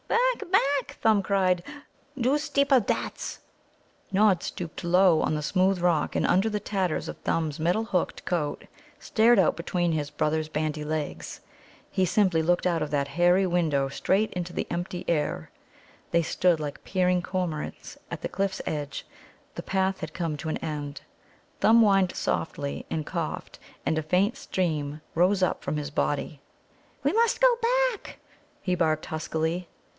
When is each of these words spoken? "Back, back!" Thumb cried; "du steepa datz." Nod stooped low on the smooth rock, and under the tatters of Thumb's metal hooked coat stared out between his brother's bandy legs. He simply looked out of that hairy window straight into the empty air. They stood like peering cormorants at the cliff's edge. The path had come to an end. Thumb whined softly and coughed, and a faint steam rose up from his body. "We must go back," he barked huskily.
"Back, 0.07 0.51
back!" 0.51 0.97
Thumb 1.01 1.21
cried; 1.21 1.61
"du 2.19 2.37
steepa 2.39 2.81
datz." 2.83 3.39
Nod 4.11 4.41
stooped 4.41 4.83
low 4.83 5.21
on 5.21 5.35
the 5.35 5.43
smooth 5.43 5.77
rock, 5.79 6.15
and 6.15 6.25
under 6.25 6.49
the 6.49 6.59
tatters 6.59 7.07
of 7.07 7.17
Thumb's 7.19 7.59
metal 7.59 7.85
hooked 7.85 8.25
coat 8.25 8.65
stared 8.97 9.37
out 9.37 9.55
between 9.55 9.91
his 9.91 10.09
brother's 10.09 10.49
bandy 10.49 10.83
legs. 10.83 11.41
He 11.91 12.05
simply 12.05 12.41
looked 12.41 12.65
out 12.65 12.81
of 12.81 12.89
that 12.91 13.09
hairy 13.09 13.45
window 13.45 13.87
straight 13.89 14.33
into 14.33 14.51
the 14.53 14.65
empty 14.71 15.05
air. 15.07 15.51
They 16.09 16.23
stood 16.23 16.59
like 16.59 16.83
peering 16.83 17.21
cormorants 17.21 17.97
at 18.09 18.21
the 18.21 18.29
cliff's 18.29 18.61
edge. 18.65 19.05
The 19.55 19.63
path 19.63 19.99
had 19.99 20.13
come 20.15 20.35
to 20.37 20.49
an 20.49 20.57
end. 20.57 21.01
Thumb 21.59 21.81
whined 21.81 22.15
softly 22.15 22.85
and 22.89 23.05
coughed, 23.05 23.59
and 23.85 23.97
a 23.99 24.03
faint 24.03 24.35
steam 24.35 25.01
rose 25.13 25.43
up 25.43 25.63
from 25.63 25.77
his 25.77 25.91
body. 25.91 26.41
"We 27.03 27.13
must 27.13 27.39
go 27.39 27.55
back," 27.91 28.17
he 28.61 28.73
barked 28.73 29.05
huskily. 29.05 29.67